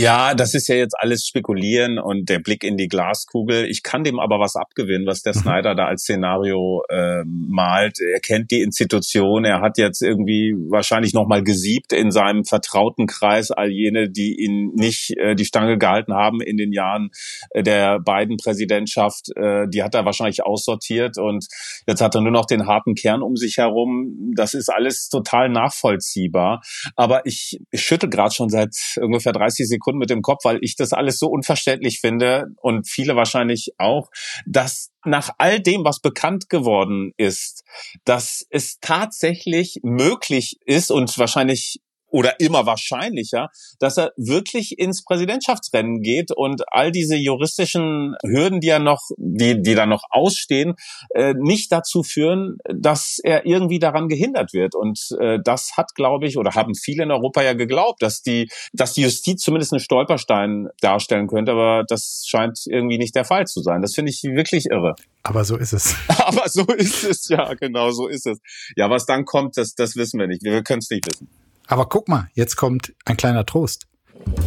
[0.00, 3.66] Ja, das ist ja jetzt alles Spekulieren und der Blick in die Glaskugel.
[3.66, 5.40] Ich kann dem aber was abgewinnen, was der mhm.
[5.40, 7.98] Snyder da als Szenario äh, malt.
[8.00, 13.50] Er kennt die Institution, er hat jetzt irgendwie wahrscheinlich nochmal gesiebt in seinem vertrauten Kreis
[13.50, 17.10] all jene, die ihn nicht äh, die Stange gehalten haben in den Jahren
[17.50, 19.36] äh, der beiden Präsidentschaft.
[19.36, 21.46] Äh, die hat er wahrscheinlich aussortiert und
[21.86, 24.32] jetzt hat er nur noch den harten Kern um sich herum.
[24.34, 26.62] Das ist alles total nachvollziehbar.
[26.96, 30.58] Aber ich, ich schüttel gerade schon seit ungefähr 30 Sekunden Sekunden mit dem Kopf, weil
[30.62, 34.10] ich das alles so unverständlich finde und viele wahrscheinlich auch,
[34.46, 37.64] dass nach all dem, was bekannt geworden ist,
[38.04, 46.02] dass es tatsächlich möglich ist und wahrscheinlich oder immer wahrscheinlicher, dass er wirklich ins Präsidentschaftsrennen
[46.02, 50.74] geht und all diese juristischen Hürden, die er noch, die, die da noch ausstehen,
[51.14, 54.74] äh, nicht dazu führen, dass er irgendwie daran gehindert wird.
[54.74, 58.50] Und äh, das hat, glaube ich, oder haben viele in Europa ja geglaubt, dass die,
[58.72, 63.46] dass die Justiz zumindest einen Stolperstein darstellen könnte, aber das scheint irgendwie nicht der Fall
[63.46, 63.82] zu sein.
[63.82, 64.94] Das finde ich wirklich irre.
[65.22, 65.94] Aber so ist es.
[66.08, 68.38] aber so ist es, ja, genau, so ist es.
[68.76, 70.42] Ja, was dann kommt, das, das wissen wir nicht.
[70.42, 71.28] Wir können es nicht wissen.
[71.70, 73.86] Aber guck mal, jetzt kommt ein kleiner Trost.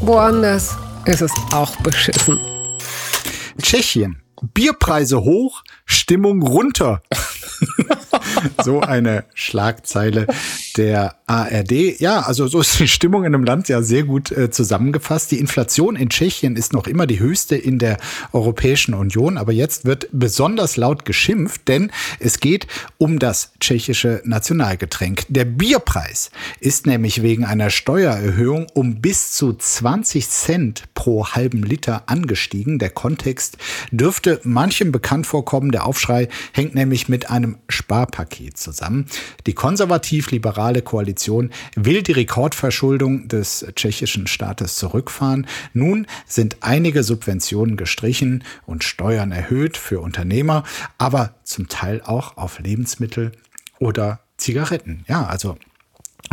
[0.02, 2.38] Woanders ist es auch beschissen.
[3.62, 4.22] Tschechien.
[4.54, 7.02] Bierpreise hoch, Stimmung runter.
[8.64, 10.28] so eine Schlagzeile
[10.78, 12.00] der ARD.
[12.00, 15.32] Ja, also so ist die Stimmung in einem Land ja sehr gut äh, zusammengefasst.
[15.32, 17.98] Die Inflation in Tschechien ist noch immer die höchste in der
[18.32, 22.68] Europäischen Union, aber jetzt wird besonders laut geschimpft, denn es geht
[22.98, 25.26] um das tschechische Nationalgetränk.
[25.30, 32.04] Der Bierpreis ist nämlich wegen einer Steuererhöhung um bis zu 20 Cent pro halben Liter
[32.08, 32.80] angestiegen.
[32.80, 33.58] Der Kontext
[33.92, 35.72] dürfte manchem bekannt vorkommen.
[35.72, 38.23] Der Aufschrei hängt nämlich mit einem Sparpaket
[38.58, 39.06] zusammen.
[39.48, 45.48] Die konservativ-liberale Koalition will die Rekordverschuldung des tschechischen Staates zurückfahren.
[45.74, 50.64] Nun sind einige Subventionen gestrichen und Steuern erhöht für Unternehmer,
[50.98, 53.32] aber zum Teil auch auf Lebensmittel
[53.80, 55.06] oder Zigaretten.
[55.08, 55.58] Ja, also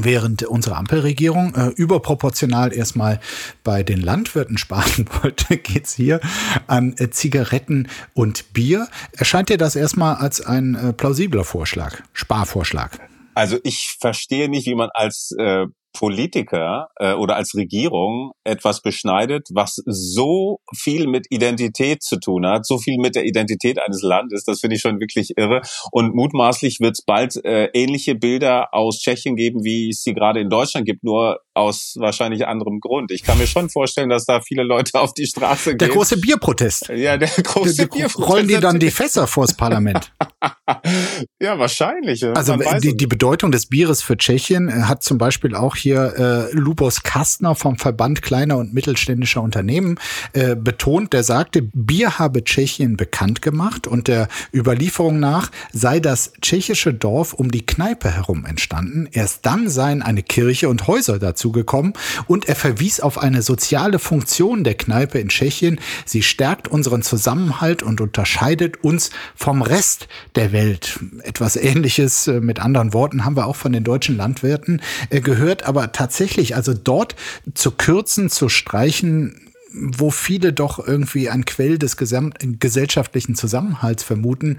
[0.05, 3.21] Während unsere Ampelregierung äh, überproportional erstmal
[3.65, 6.21] bei den Landwirten sparen wollte, geht's hier
[6.67, 8.89] an äh, Zigaretten und Bier.
[9.13, 12.99] Erscheint dir das erstmal als ein äh, plausibler Vorschlag, Sparvorschlag?
[13.35, 19.49] Also ich verstehe nicht, wie man als äh, Politiker äh, oder als Regierung etwas beschneidet,
[19.53, 24.45] was so viel mit Identität zu tun hat, so viel mit der Identität eines Landes,
[24.45, 25.63] das finde ich schon wirklich irre.
[25.91, 30.41] Und mutmaßlich wird es bald äh, ähnliche Bilder aus Tschechien geben, wie es sie gerade
[30.41, 33.11] in Deutschland gibt, nur aus wahrscheinlich anderem Grund.
[33.11, 35.79] Ich kann mir schon vorstellen, dass da viele Leute auf die Straße gehen.
[35.79, 36.89] Der große Bierprotest.
[36.89, 38.29] Ja, der große Die- die- Bierprotest.
[38.29, 40.13] Rollen die dann die Fässer vors Parlament?
[41.41, 42.25] ja, wahrscheinlich.
[42.25, 46.55] Also die, die Bedeutung des Bieres für Tschechien äh, hat zum Beispiel auch hier äh,
[46.57, 49.99] Lubos Kastner vom Verband kleiner und mittelständischer Unternehmen
[50.33, 51.13] äh, betont.
[51.13, 57.33] Der sagte, Bier habe Tschechien bekannt gemacht und der Überlieferung nach sei das tschechische Dorf
[57.35, 59.09] um die Kneipe herum entstanden.
[59.13, 61.19] Erst dann seien eine Kirche und Häuser
[61.51, 61.93] dazugekommen
[62.27, 65.81] und er verwies auf eine soziale Funktion der Kneipe in Tschechien.
[66.05, 71.01] Sie stärkt unseren Zusammenhalt und unterscheidet uns vom Rest der Welt.
[71.23, 75.65] Etwas Ähnliches äh, mit anderen Worten haben wir auch von den deutschen Landwirten äh, gehört,
[75.65, 77.17] aber tatsächlich, also dort
[77.55, 79.41] zu kürzen, zu streichen,
[79.73, 84.59] wo viele doch irgendwie ein Quell des gesellschaftlichen Zusammenhalts vermuten,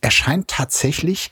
[0.00, 1.30] erscheint tatsächlich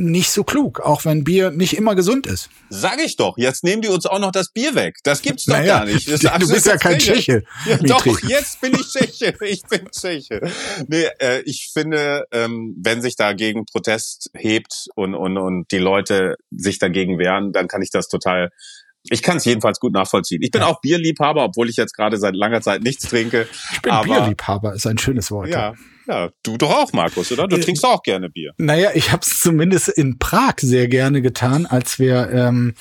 [0.00, 2.48] nicht so klug, auch wenn Bier nicht immer gesund ist.
[2.70, 4.98] Sag ich doch, jetzt nehmen die uns auch noch das Bier weg.
[5.04, 6.08] Das gibt's doch Naja, gar nicht.
[6.40, 6.98] Du bist ja kein.
[6.98, 9.34] Tscheche, Ja, doch, jetzt bin ich Tscheche.
[9.42, 10.40] Ich bin Tscheche.
[10.88, 16.36] Nee, äh, ich finde, ähm, wenn sich dagegen Protest hebt und, und, und die Leute
[16.50, 18.50] sich dagegen wehren, dann kann ich das total
[19.04, 20.42] ich kann es jedenfalls gut nachvollziehen.
[20.42, 20.66] Ich bin Ja.
[20.66, 23.48] auch Bierliebhaber, obwohl ich jetzt gerade seit langer Zeit nichts trinke.
[23.72, 25.48] Ich bin aber, Bierliebhaber, ist ein schönes Wort.
[25.48, 25.74] Ja,
[26.10, 27.46] ja, du doch auch, Markus, oder?
[27.46, 28.52] Du Äh, trinkst auch gerne Bier.
[28.58, 32.74] Naja, ich habe es zumindest in Prag sehr gerne getan, als wir ähm,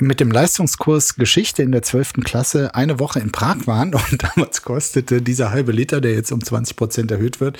[0.00, 2.24] mit dem Leistungskurs Geschichte in der 12.
[2.24, 3.94] Klasse eine Woche in Prag waren.
[4.10, 7.58] Und damals kostete dieser halbe Liter, der jetzt um 20 Prozent erhöht wird,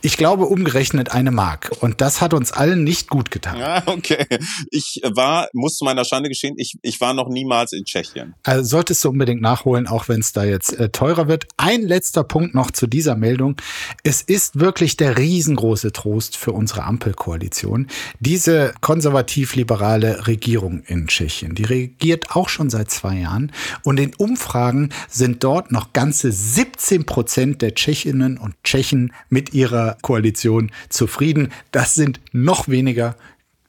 [0.00, 1.70] ich glaube umgerechnet eine Mark.
[1.80, 3.58] Und das hat uns allen nicht gut getan.
[3.58, 4.26] Ja, okay.
[4.70, 8.34] Ich war, muss zu meiner Schande geschehen, ich, ich war noch niemals in Tschechien.
[8.42, 11.44] Also solltest du unbedingt nachholen, auch wenn es da jetzt äh, teurer wird.
[11.58, 13.56] Ein letzter Punkt noch zu dieser Meldung.
[14.02, 17.88] Es ist wirklich der riesengroße Trost für unsere Ampelkoalition.
[18.20, 23.52] Diese konservativ-liberale Regierung in Tschechien, die regiert auch schon seit zwei Jahren.
[23.82, 29.98] Und in Umfragen sind dort noch ganze 17 Prozent der Tschechinnen und Tschechen mit ihrer
[30.00, 31.52] Koalition zufrieden.
[31.72, 33.16] Das sind noch weniger,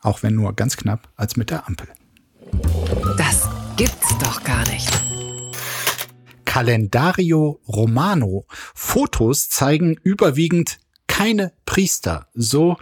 [0.01, 1.87] auch wenn nur ganz knapp, als mit der Ampel.
[3.17, 4.91] Das gibt's doch gar nicht.
[6.45, 8.45] Calendario Romano.
[8.75, 10.77] Fotos zeigen überwiegend
[11.13, 12.27] keine Priester.
[12.33, 12.77] So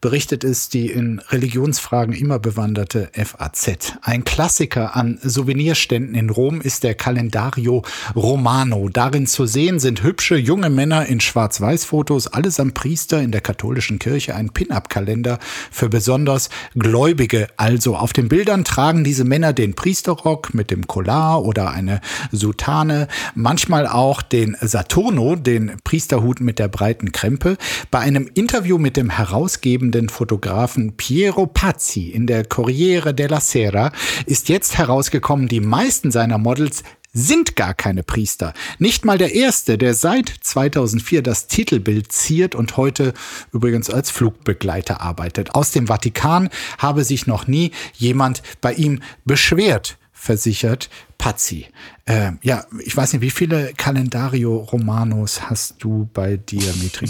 [0.00, 3.94] berichtet es die in Religionsfragen immer bewanderte FAZ.
[4.02, 7.82] Ein Klassiker an Souvenirständen in Rom ist der Calendario
[8.14, 8.88] Romano.
[8.88, 14.34] Darin zu sehen sind hübsche junge Männer in Schwarz-Weiß-Fotos, allesamt Priester in der katholischen Kirche,
[14.34, 15.38] ein Pin-Up-Kalender
[15.70, 17.48] für besonders Gläubige.
[17.56, 23.08] Also auf den Bildern tragen diese Männer den Priesterrock mit dem Collar oder eine Soutane,
[23.34, 27.56] manchmal auch den Saturno, den Priesterhut mit der breiten Krempe.
[27.90, 33.92] Bei einem Interview mit dem herausgebenden Fotografen Piero Pazzi in der Corriere della Sera
[34.26, 38.52] ist jetzt herausgekommen, die meisten seiner Models sind gar keine Priester.
[38.78, 43.14] Nicht mal der erste, der seit 2004 das Titelbild ziert und heute
[43.52, 45.54] übrigens als Flugbegleiter arbeitet.
[45.54, 51.66] Aus dem Vatikan habe sich noch nie jemand bei ihm beschwert versichert Pazzi.
[52.04, 57.08] Äh, ja, ich weiß nicht, wie viele Calendario Romanos hast du bei dir, Mitri?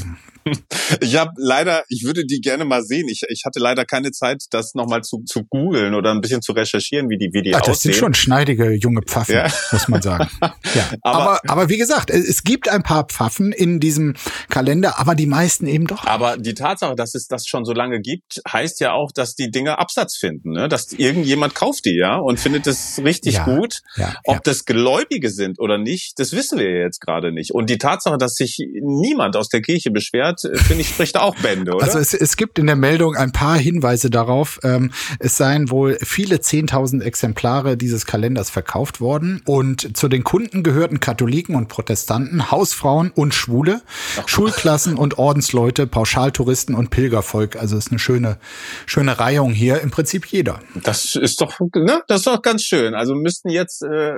[1.00, 3.08] Ich habe leider, ich würde die gerne mal sehen.
[3.08, 6.52] Ich, ich hatte leider keine Zeit, das nochmal zu, zu googeln oder ein bisschen zu
[6.52, 7.92] recherchieren, wie die, wie die Ach, das aussehen.
[7.92, 9.48] sind schon schneidige junge Pfaffen, Ja.
[9.72, 10.28] muss man sagen.
[10.74, 10.90] Ja.
[11.02, 14.14] Aber- aber, aber, wie gesagt, es gibt ein paar Pfaffen in diesem
[14.48, 16.04] Kalender, aber die meisten eben doch.
[16.06, 19.50] Aber die Tatsache, dass es das schon so lange gibt, heißt ja auch, dass die
[19.50, 20.52] Dinge Absatz finden.
[20.52, 20.68] Ne?
[20.68, 23.80] Dass irgendjemand kauft die ja und findet es richtig Ja, gut.
[23.96, 24.40] ja, Ob ja.
[24.44, 27.52] das Gläubige sind oder nicht, das wissen wir jetzt gerade nicht.
[27.52, 31.36] Und die Tatsache, dass sich niemand aus der Kirche beschwert, äh, finde ich, spricht auch
[31.36, 31.84] Bände, oder?
[31.84, 35.98] Also es, es gibt in der Meldung ein paar Hinweise darauf, ähm, es seien wohl
[36.02, 39.42] viele 10.000 Exemplare dieses Kalenders verkauft worden.
[39.44, 43.82] Und zu den Kunden gehörten Katholiken und Protestanten, Hausfrauen und Schwule,
[44.26, 47.56] Schulklassen und Ordensleute, Pauschaltouristen und Pilgervolk.
[47.56, 48.38] Also es ist eine schöne,
[48.86, 50.60] schöne Reihung hier, im Prinzip jeder.
[50.74, 52.94] Das ist doch, ne, das ist doch ganz schön.
[52.94, 54.14] Also müssten jetzt, äh,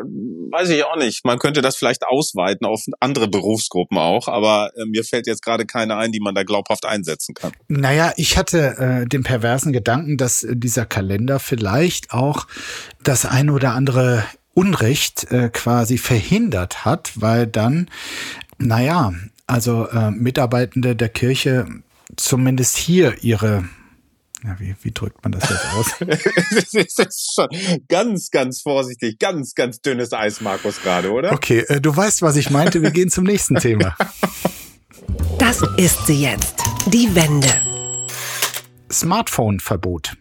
[0.50, 4.84] weiß ich auch nicht, man könnte das vielleicht ausweiten auf andere Berufsgruppen auch, aber äh,
[4.86, 7.52] mir fällt jetzt gerade keine ein, die man da glaubhaft einsetzen kann.
[7.68, 12.46] Naja, ich hatte äh, den perversen Gedanken, dass dieser Kalender vielleicht auch
[13.02, 17.88] das ein oder andere Unrecht äh, quasi verhindert hat, weil dann,
[18.58, 19.12] naja,
[19.48, 21.66] also äh, Mitarbeitende der Kirche
[22.16, 23.64] zumindest hier ihre
[24.44, 25.86] Ja, wie, wie drückt man das jetzt aus?
[26.72, 27.48] das ist schon
[27.88, 31.32] ganz, ganz vorsichtig, ganz, ganz dünnes Eis, Markus, gerade, oder?
[31.32, 32.82] Okay, äh, du weißt, was ich meinte.
[32.82, 33.96] Wir gehen zum nächsten Thema.
[35.38, 36.56] Das ist sie jetzt.
[36.86, 37.48] Die Wende.
[38.90, 40.16] Smartphone-Verbot.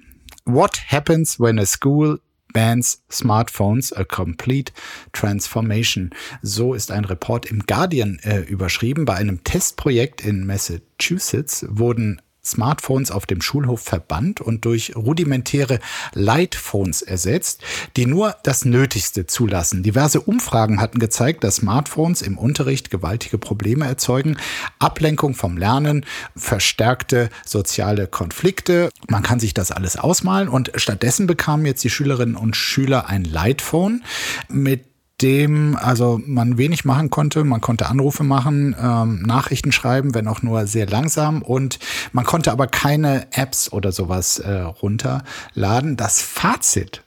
[0.46, 2.20] What happens when a school
[2.58, 4.74] bans smartphones, a complete
[5.14, 6.10] transformation.
[6.42, 9.06] So ist ein Report im Guardian äh, überschrieben.
[9.06, 15.80] Bei einem Testprojekt in Massachusetts wurden Smartphones auf dem Schulhof verbannt und durch rudimentäre
[16.14, 17.62] Lightphones ersetzt,
[17.96, 19.84] die nur das Nötigste zulassen.
[19.84, 24.38] Diverse Umfragen hatten gezeigt, dass Smartphones im Unterricht gewaltige Probleme erzeugen,
[24.80, 26.06] Ablenkung vom Lernen,
[26.36, 28.90] verstärkte soziale Konflikte.
[29.10, 33.24] Man kann sich das alles ausmalen und stattdessen bekamen jetzt die Schülerinnen und Schüler ein
[33.24, 34.04] Lightphone
[34.50, 34.86] mit
[35.22, 37.44] dem also man wenig machen konnte.
[37.44, 41.42] Man konnte Anrufe machen, ähm, Nachrichten schreiben, wenn auch nur sehr langsam.
[41.42, 41.80] Und
[42.12, 45.98] man konnte aber keine Apps oder sowas äh, runterladen.
[45.98, 47.04] Das Fazit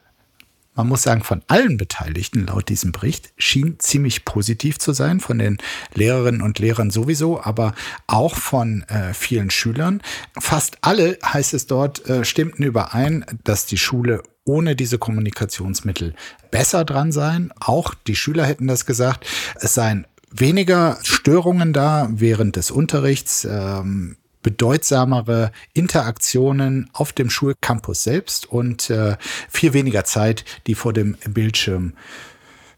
[0.74, 5.38] man muss sagen, von allen Beteiligten laut diesem Bericht schien ziemlich positiv zu sein, von
[5.38, 5.59] den
[5.94, 7.74] Lehrerinnen und Lehrern sowieso, aber
[8.06, 10.00] auch von äh, vielen Schülern.
[10.38, 16.14] Fast alle, heißt es dort, äh, stimmten überein, dass die Schule ohne diese Kommunikationsmittel
[16.50, 17.52] besser dran sein.
[17.61, 19.26] Auch die Schüler hätten das gesagt.
[19.56, 23.44] Es seien weniger Störungen da während des Unterrichts.
[23.44, 29.16] Ähm, bedeutsamere Interaktionen auf dem Schulcampus selbst und äh,
[29.48, 31.94] viel weniger Zeit, die vor dem Bildschirm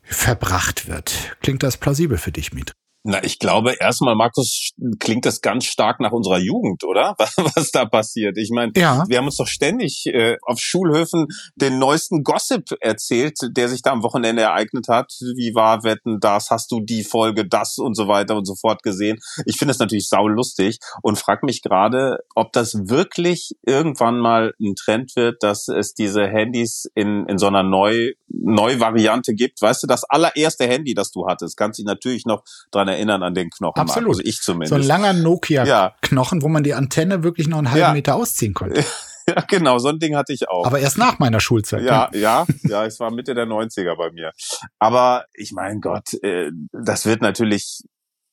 [0.02, 1.36] verbracht wird.
[1.40, 2.72] Klingt das plausibel für dich, Miet?
[3.04, 7.16] Na, ich glaube, erstmal, Markus, klingt das ganz stark nach unserer Jugend, oder?
[7.56, 8.38] Was da passiert.
[8.38, 9.04] Ich meine, ja.
[9.08, 13.90] wir haben uns doch ständig äh, auf Schulhöfen den neuesten Gossip erzählt, der sich da
[13.90, 15.10] am Wochenende ereignet hat.
[15.34, 16.50] Wie war Wetten das?
[16.50, 19.18] Hast du die Folge das und so weiter und so fort gesehen?
[19.46, 24.76] Ich finde es natürlich saulustig und frage mich gerade, ob das wirklich irgendwann mal ein
[24.76, 29.60] Trend wird, dass es diese Handys in, in so einer Neu, Neu-Variante gibt.
[29.60, 33.22] Weißt du, das allererste Handy, das du hattest, kannst du dich natürlich noch dran erinnern
[33.22, 33.80] an den Knochen.
[33.80, 34.10] Absolut.
[34.10, 34.70] Also ich zumindest.
[34.70, 36.42] So ein langer Nokia-Knochen, ja.
[36.42, 37.92] wo man die Antenne wirklich noch einen halben ja.
[37.92, 38.84] Meter ausziehen konnte.
[39.28, 40.66] Ja, genau, so ein Ding hatte ich auch.
[40.66, 41.82] Aber erst nach meiner Schulzeit.
[41.82, 42.18] Ja, ne?
[42.18, 44.32] ja, ja, es war Mitte der 90er bei mir.
[44.80, 47.84] Aber ich mein Gott, äh, das wird natürlich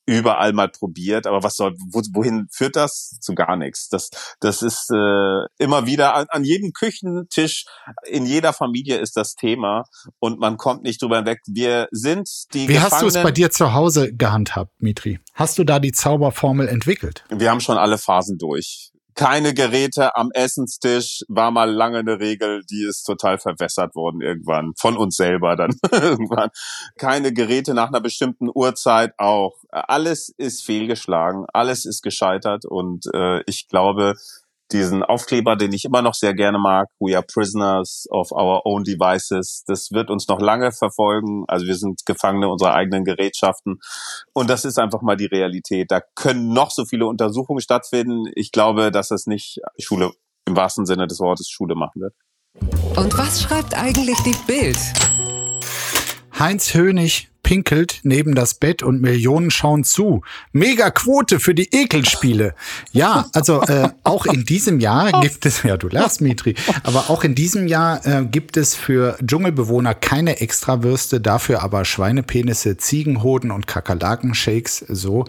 [0.09, 1.75] überall mal probiert, aber was soll,
[2.13, 3.17] wohin führt das?
[3.21, 3.89] Zu gar nichts.
[3.89, 7.65] Das, das ist äh, immer wieder an, an jedem Küchentisch,
[8.05, 9.83] in jeder Familie ist das Thema
[10.19, 11.39] und man kommt nicht drüber hinweg.
[11.47, 15.19] Wir sind die Wie hast du es bei dir zu Hause gehandhabt, Mitri?
[15.33, 17.23] Hast du da die Zauberformel entwickelt?
[17.29, 22.63] Wir haben schon alle Phasen durch keine Geräte am Essenstisch war mal lange eine Regel,
[22.63, 26.51] die ist total verwässert worden irgendwann von uns selber dann irgendwann.
[26.97, 29.57] Keine Geräte nach einer bestimmten Uhrzeit auch.
[29.71, 34.13] Alles ist fehlgeschlagen, alles ist gescheitert und äh, ich glaube,
[34.71, 38.83] diesen Aufkleber, den ich immer noch sehr gerne mag, We are prisoners of our own
[38.83, 39.63] devices.
[39.67, 41.43] Das wird uns noch lange verfolgen.
[41.47, 43.79] Also wir sind Gefangene unserer eigenen Gerätschaften.
[44.33, 45.91] Und das ist einfach mal die Realität.
[45.91, 48.31] Da können noch so viele Untersuchungen stattfinden.
[48.35, 50.11] Ich glaube, dass es nicht Schule
[50.45, 52.13] im wahrsten Sinne des Wortes Schule machen wird.
[52.97, 54.77] Und was schreibt eigentlich die Bild?
[56.37, 60.21] Heinz Hönig pinkelt neben das Bett und Millionen schauen zu.
[60.51, 62.53] Mega Quote für die Ekelspiele.
[62.91, 67.23] Ja, also äh, auch in diesem Jahr gibt es, ja du lachst Mitri, aber auch
[67.23, 73.65] in diesem Jahr äh, gibt es für Dschungelbewohner keine Extrawürste, dafür aber Schweinepenisse, Ziegenhoden und
[73.65, 74.85] Kakerlakenshakes.
[74.87, 75.25] So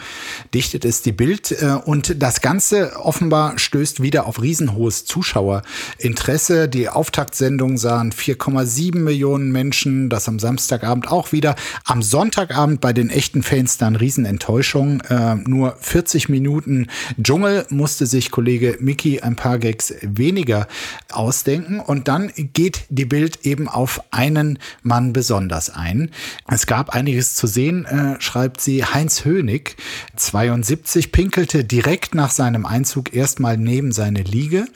[0.53, 1.53] dichtet es die Bild.
[1.53, 6.69] Äh, und das Ganze offenbar stößt wieder auf riesenhohes Zuschauerinteresse.
[6.69, 11.55] Die Auftaktsendung sahen 4,7 Millionen Menschen, das am Samstagabend auch wieder.
[11.87, 15.01] Am Sonntagabend bei den echten Fans dann Riesenenttäuschung.
[15.03, 16.89] Äh, nur 40 Minuten
[17.23, 20.67] Dschungel musste sich Kollege Mickey ein paar Gags weniger
[21.13, 21.79] ausdenken.
[21.79, 26.11] Und dann geht die Bild eben auf einen Mann besonders ein.
[26.49, 28.85] Es gab einiges zu sehen, äh, schreibt sie.
[28.85, 29.77] Heinz Hönig,
[30.17, 34.67] 72, pinkelte direkt nach seinem Einzug erstmal neben seine Liege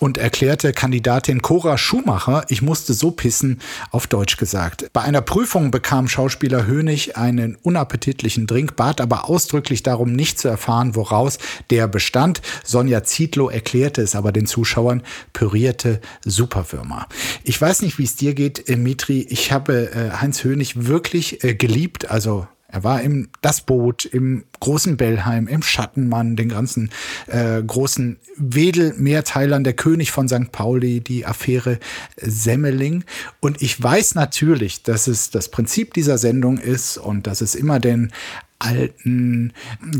[0.00, 3.60] und erklärte Kandidatin Cora Schumacher, ich musste so pissen,
[3.92, 4.90] auf Deutsch gesagt.
[4.92, 10.38] Bei einer Prüfung bekam Schauspieler Hönig König einen unappetitlichen Drink, bat aber ausdrücklich darum, nicht
[10.38, 11.38] zu erfahren, woraus
[11.68, 12.40] der bestand.
[12.64, 15.02] Sonja Zietlow erklärte es aber den Zuschauern,
[15.34, 17.06] pürierte Superwürmer.
[17.44, 19.26] Ich weiß nicht, wie es dir geht, Mitri.
[19.28, 24.44] Ich habe äh, Heinz Hönig wirklich äh, geliebt, also er war im Das Boot, im
[24.60, 26.90] großen Bellheim, im Schattenmann, den ganzen
[27.26, 30.52] äh, großen Wedel-Mehrteilern, der König von St.
[30.52, 31.78] Pauli, die Affäre
[32.16, 33.04] Semmeling.
[33.40, 37.80] Und ich weiß natürlich, dass es das Prinzip dieser Sendung ist und dass es immer
[37.80, 38.12] den
[38.60, 39.52] alten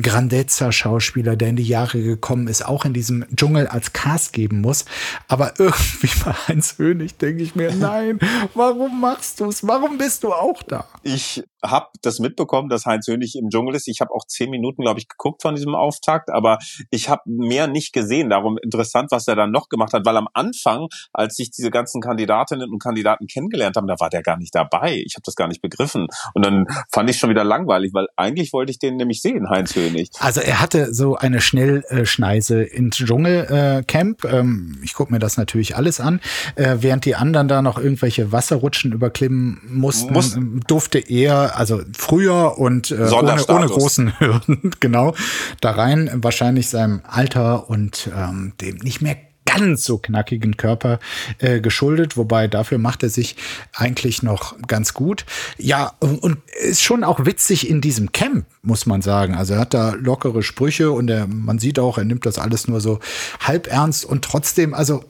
[0.03, 4.85] Grandezza-Schauspieler, der in die Jahre gekommen ist, auch in diesem Dschungel als Cast geben muss.
[5.29, 8.21] Aber irgendwie bei Heinz Hönig denke ich mir, nein,
[8.55, 9.67] warum machst du es?
[9.67, 10.87] Warum bist du auch da?
[11.03, 13.89] Ich habe das mitbekommen, dass Heinz Hönig im Dschungel ist.
[13.89, 16.59] Ich habe auch zehn Minuten, glaube ich, geguckt von diesem Auftakt, aber
[16.91, 18.31] ich habe mehr nicht gesehen.
[18.31, 22.01] Darum interessant, was er dann noch gemacht hat, weil am Anfang, als sich diese ganzen
[22.01, 25.03] Kandidatinnen und Kandidaten kennengelernt haben, da war der gar nicht dabei.
[25.05, 26.07] Ich habe das gar nicht begriffen.
[26.35, 29.75] Und dann fand ich schon wieder langweilig, weil eigentlich wollte ich den nämlich sehen, Heinz
[29.75, 30.11] Hönig.
[30.19, 34.25] Also er hatte so eine Schnellschneise ins Dschungelcamp.
[34.25, 36.21] Ähm, ich gucke mir das natürlich alles an.
[36.57, 42.59] Äh, während die anderen da noch irgendwelche Wasserrutschen überklimmen mussten, Muss durfte er also früher
[42.59, 45.15] und äh, ohne, ohne großen Hürden, genau,
[45.61, 49.17] da rein, wahrscheinlich seinem Alter und ähm, dem nicht mehr
[49.55, 50.99] ganz so knackigen Körper
[51.39, 53.37] äh, geschuldet, wobei dafür macht er sich
[53.75, 55.25] eigentlich noch ganz gut.
[55.59, 59.35] Ja, und, ist schon auch witzig in diesem Camp, muss man sagen.
[59.35, 62.69] Also er hat da lockere Sprüche und er, man sieht auch, er nimmt das alles
[62.69, 63.01] nur so
[63.41, 65.05] halb ernst und trotzdem, also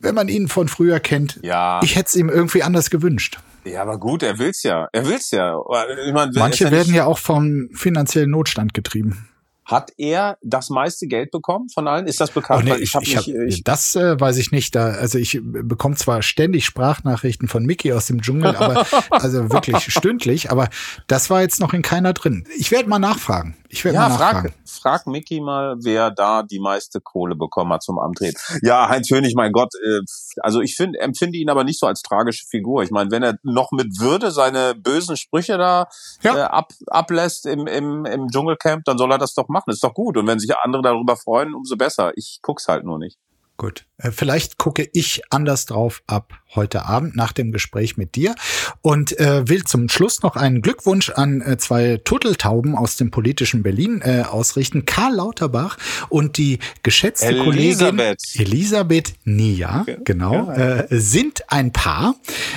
[0.00, 1.80] wenn man ihn von früher kennt, ja.
[1.82, 3.38] ich hätte es ihm irgendwie anders gewünscht.
[3.64, 4.88] Ja, aber gut, er will's ja.
[4.92, 5.58] Er will's ja.
[6.06, 9.28] Ich mein, Manche werden ja auch vom finanziellen Notstand getrieben.
[9.68, 12.06] Hat er das meiste Geld bekommen von allen?
[12.06, 12.62] Ist das bekannt?
[12.62, 14.74] Oh, nee, ich, ich, ich, ich, das äh, weiß ich nicht.
[14.74, 19.92] Da, also ich bekomme zwar ständig Sprachnachrichten von Mickey aus dem Dschungel, aber also wirklich
[19.92, 20.50] stündlich.
[20.50, 20.70] Aber
[21.06, 22.44] das war jetzt noch in keiner drin.
[22.56, 23.58] Ich werde mal nachfragen.
[23.70, 24.54] Ich werde ja, mal nachfragen.
[24.64, 28.36] Frag, frag Mickey mal, wer da die meiste Kohle bekommen hat zum Antreten.
[28.62, 29.74] Ja, Heinz Hönig, mein Gott.
[29.74, 30.00] Äh,
[30.40, 32.82] also ich finde, empfinde ihn aber nicht so als tragische Figur.
[32.82, 35.88] Ich meine, wenn er noch mit Würde seine bösen Sprüche da
[36.22, 36.36] ja.
[36.36, 39.70] äh, ab, ablässt im, im, im Dschungelcamp, dann soll er das doch machen.
[39.70, 40.16] Ist doch gut.
[40.16, 42.12] Und wenn sich andere darüber freuen, umso besser.
[42.16, 43.18] Ich guck's halt nur nicht.
[43.58, 43.86] Gut.
[43.98, 48.36] Äh, vielleicht gucke ich anders drauf ab heute Abend nach dem Gespräch mit dir
[48.80, 53.64] und äh, will zum Schluss noch einen Glückwunsch an äh, zwei Turteltauben aus dem politischen
[53.64, 54.86] Berlin äh, ausrichten.
[54.86, 55.76] Karl Lauterbach
[56.08, 58.22] und die geschätzte Elisabeth.
[58.22, 59.98] Kollegin Elisabeth Nia, okay.
[60.04, 62.14] genau, äh, sind ein Paar.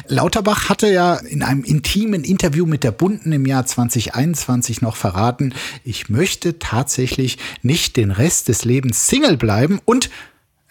[0.07, 5.55] Lauterbach hatte ja in einem intimen Interview mit der Bunden im Jahr 2021 noch verraten,
[5.83, 10.11] ich möchte tatsächlich nicht den Rest des Lebens Single bleiben und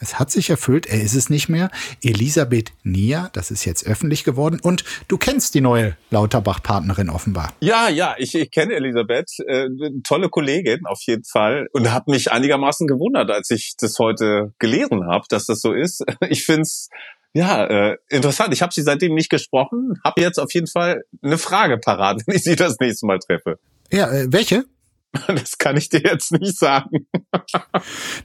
[0.00, 1.70] es hat sich erfüllt, er ist es nicht mehr.
[2.02, 4.58] Elisabeth Nia, das ist jetzt öffentlich geworden.
[4.62, 7.52] Und du kennst die neue Lauterbach-Partnerin offenbar.
[7.60, 9.30] Ja, ja, ich, ich kenne Elisabeth.
[9.46, 9.68] Äh,
[10.02, 11.68] tolle Kollegin auf jeden Fall.
[11.72, 16.02] Und habe mich einigermaßen gewundert, als ich das heute gelesen habe, dass das so ist.
[16.30, 16.88] Ich find's
[17.32, 18.52] ja, äh, interessant.
[18.52, 22.36] Ich habe sie seitdem nicht gesprochen, habe jetzt auf jeden Fall eine Frage parat, wenn
[22.36, 23.58] ich sie das nächste Mal treffe.
[23.92, 24.64] Ja, äh, welche?
[25.26, 27.06] Das kann ich dir jetzt nicht sagen.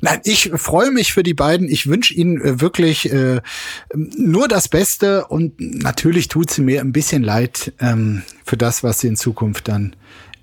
[0.02, 1.68] Nein, ich freue mich für die beiden.
[1.68, 3.42] Ich wünsche ihnen äh, wirklich äh,
[3.94, 9.00] nur das Beste und natürlich tut sie mir ein bisschen leid ähm, für das, was
[9.00, 9.96] sie in Zukunft dann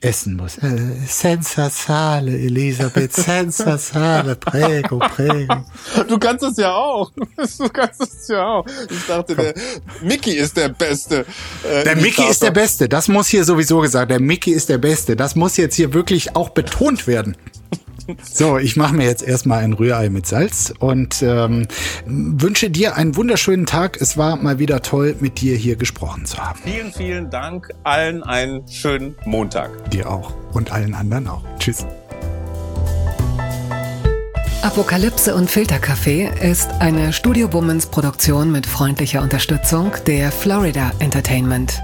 [0.03, 0.59] essen muss.
[0.59, 5.64] Äh, senza sale, Elisabeth, senza sale, prego, prego.
[6.09, 7.11] Du kannst es ja auch.
[7.59, 8.66] Du kannst es ja auch.
[8.90, 9.55] Ich dachte, der
[10.03, 11.24] Mickey ist der Beste.
[11.68, 12.88] Äh, der Mickey ist der Beste.
[12.88, 14.11] Das muss hier sowieso gesagt.
[14.11, 15.16] Der Mickey ist der Beste.
[15.16, 17.36] Das muss jetzt hier wirklich auch betont werden.
[18.22, 21.66] So, ich mache mir jetzt erstmal ein Rührei mit Salz und ähm,
[22.07, 24.00] wünsche dir einen wunderschönen Tag.
[24.00, 26.59] Es war mal wieder toll, mit dir hier gesprochen zu haben.
[26.62, 27.70] Vielen, vielen Dank.
[27.84, 29.90] Allen einen schönen Montag.
[29.90, 31.42] Dir auch und allen anderen auch.
[31.59, 31.86] Tschüss.
[34.62, 41.80] Apokalypse und Filterkaffee ist eine Studio Bummens Produktion mit freundlicher Unterstützung der Florida Entertainment.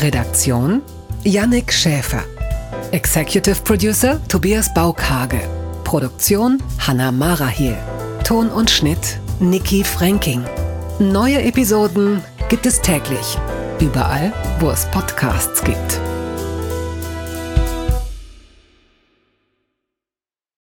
[0.00, 0.80] Redaktion
[1.24, 2.24] Yannick Schäfer.
[2.90, 5.61] Executive Producer Tobias Baukage.
[5.92, 7.76] Produktion Hanna Marahiel.
[8.24, 10.42] Ton und Schnitt Niki Franking.
[10.98, 13.36] Neue Episoden gibt es täglich.
[13.78, 16.00] Überall, wo es Podcasts gibt.